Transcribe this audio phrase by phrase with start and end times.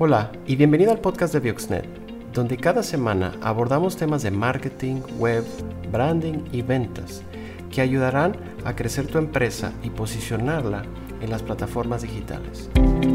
[0.00, 1.84] Hola y bienvenido al podcast de Bioxnet,
[2.32, 5.42] donde cada semana abordamos temas de marketing, web,
[5.90, 7.24] branding y ventas
[7.72, 10.84] que ayudarán a crecer tu empresa y posicionarla
[11.20, 12.70] en las plataformas digitales.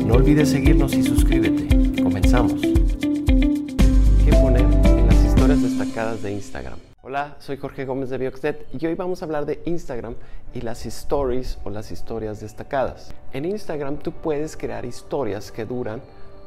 [0.05, 2.03] No olvides seguirnos y suscríbete.
[2.03, 2.59] Comenzamos.
[2.61, 6.79] ¿Qué poner en las historias destacadas de Instagram?
[7.01, 10.15] Hola, soy Jorge Gómez de Bioxnet y hoy vamos a hablar de Instagram
[10.53, 13.13] y las stories o las historias destacadas.
[13.31, 16.01] En Instagram tú puedes crear historias que duran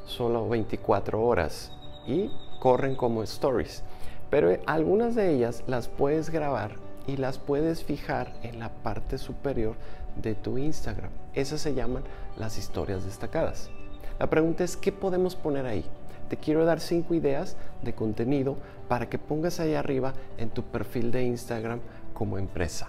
[0.06, 1.72] solo 24 horas
[2.06, 3.82] y corren como stories.
[4.30, 6.72] Pero algunas de ellas las puedes grabar
[7.06, 9.76] y las puedes fijar en la parte superior
[10.20, 11.10] de tu Instagram.
[11.34, 12.02] Esas se llaman
[12.36, 13.70] las historias destacadas.
[14.18, 15.84] La pregunta es, ¿qué podemos poner ahí?
[16.28, 18.56] Te quiero dar cinco ideas de contenido
[18.88, 21.80] para que pongas ahí arriba en tu perfil de Instagram
[22.14, 22.88] como empresa.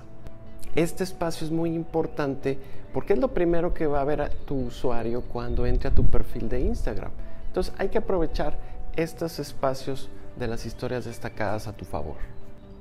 [0.77, 2.55] Este espacio es muy importante
[2.93, 6.49] porque es lo primero que va a ver tu usuario cuando entre a tu perfil
[6.49, 7.09] de Instagram.
[7.47, 8.59] Entonces hay que aprovechar
[8.95, 12.17] estos espacios de las historias destacadas a tu favor.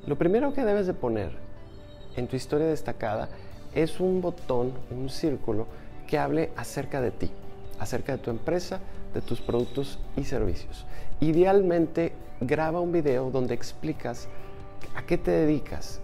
[0.06, 1.30] Lo primero que debes de poner
[2.16, 3.30] en tu historia destacada
[3.75, 5.66] es un botón, un círculo
[6.06, 7.31] que hable acerca de ti,
[7.78, 8.78] acerca de tu empresa,
[9.14, 10.84] de tus productos y servicios.
[11.20, 14.28] Idealmente graba un video donde explicas
[14.94, 16.03] a qué te dedicas,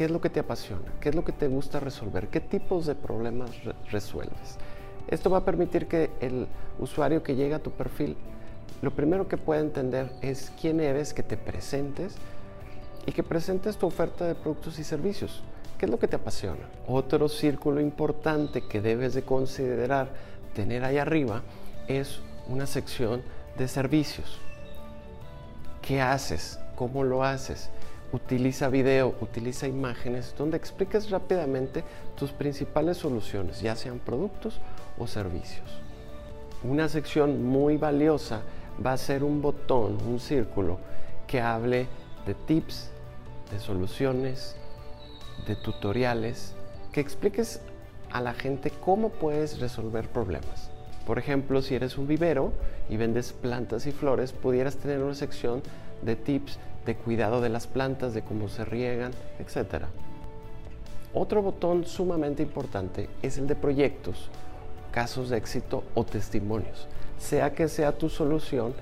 [0.00, 2.86] qué es lo que te apasiona, qué es lo que te gusta resolver, qué tipos
[2.86, 3.50] de problemas
[3.90, 4.56] resuelves.
[5.08, 6.46] Esto va a permitir que el
[6.78, 8.16] usuario que llega a tu perfil,
[8.80, 12.14] lo primero que pueda entender es quién eres, que te presentes
[13.04, 15.42] y que presentes tu oferta de productos y servicios.
[15.76, 16.66] ¿Qué es lo que te apasiona?
[16.88, 20.08] Otro círculo importante que debes de considerar
[20.54, 21.42] tener ahí arriba
[21.88, 23.20] es una sección
[23.58, 24.38] de servicios.
[25.82, 26.58] ¿Qué haces?
[26.74, 27.68] ¿Cómo lo haces?
[28.12, 31.84] Utiliza video, utiliza imágenes, donde expliques rápidamente
[32.16, 34.60] tus principales soluciones, ya sean productos
[34.98, 35.80] o servicios.
[36.62, 38.42] Una sección muy valiosa
[38.84, 40.78] va a ser un botón, un círculo,
[41.26, 41.86] que hable
[42.26, 42.90] de tips,
[43.50, 44.56] de soluciones,
[45.46, 46.54] de tutoriales,
[46.92, 47.60] que expliques
[48.10, 50.70] a la gente cómo puedes resolver problemas.
[51.06, 52.52] Por ejemplo, si eres un vivero
[52.88, 55.62] y vendes plantas y flores, pudieras tener una sección
[56.02, 59.84] de tips de cuidado de las plantas, de cómo se riegan, etc.
[61.12, 64.30] Otro botón sumamente importante es el de proyectos,
[64.92, 66.86] casos de éxito o testimonios.
[67.18, 68.74] Sea que sea tu solución,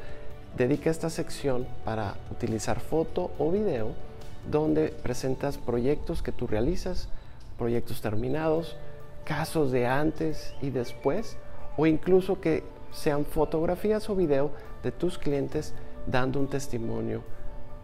[0.57, 3.93] dedica esta sección para utilizar foto o video
[4.51, 7.09] donde presentas proyectos que tú realizas,
[7.59, 8.77] proyectos terminados,
[9.25, 11.37] casos de antes y después,
[11.77, 12.63] o incluso que
[12.93, 14.51] sean fotografías o video
[14.83, 15.75] de tus clientes
[16.11, 17.23] dando un testimonio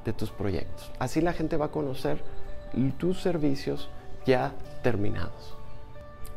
[0.04, 0.90] de tus proyectos.
[0.98, 2.22] Así la gente va a conocer
[2.98, 3.88] tus servicios
[4.26, 4.52] ya
[4.82, 5.56] terminados.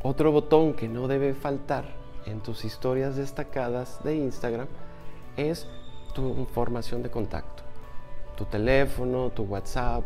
[0.04, 1.86] Otro botón que no debe faltar
[2.26, 4.68] en tus historias destacadas de Instagram
[5.36, 5.68] es
[6.14, 7.64] tu información de contacto.
[8.36, 10.04] Tu teléfono, tu WhatsApp,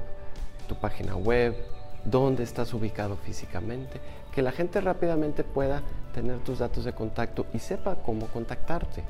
[0.67, 1.55] tu página web,
[2.05, 3.99] dónde estás ubicado físicamente,
[4.31, 5.81] que la gente rápidamente pueda
[6.13, 9.03] tener tus datos de contacto y sepa cómo contactarte.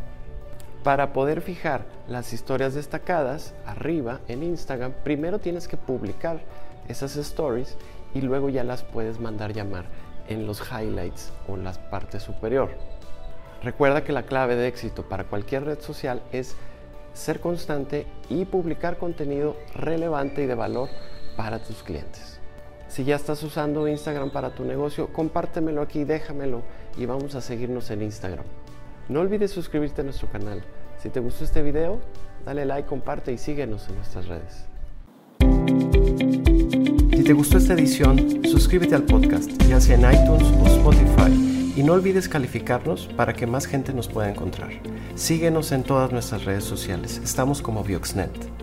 [0.84, 6.40] Para poder fijar las historias destacadas arriba en Instagram, primero tienes que publicar
[6.88, 7.78] esas stories
[8.16, 9.86] y luego ya las puedes mandar llamar
[10.28, 12.72] en los highlights o en la parte superior.
[13.62, 16.56] Recuerda que la clave de éxito para cualquier red social es
[17.14, 20.90] ser constante y publicar contenido relevante y de valor
[21.38, 22.40] para tus clientes.
[22.88, 26.64] Si ya estás usando Instagram para tu negocio, compártemelo aquí, déjamelo
[26.98, 28.46] y vamos a seguirnos en Instagram.
[29.12, 30.64] No olvides suscribirte a nuestro canal.
[30.98, 32.00] Si te gustó este video,
[32.46, 34.66] dale like, comparte y síguenos en nuestras redes.
[37.18, 41.84] Si te gustó esta edición, suscríbete al podcast, ya sea en iTunes o Spotify, y
[41.84, 44.70] no olvides calificarnos para que más gente nos pueda encontrar.
[45.16, 47.20] Síguenos en todas nuestras redes sociales.
[47.22, 48.61] Estamos como Bioxnet.